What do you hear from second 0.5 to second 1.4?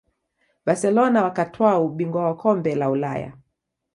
barcelona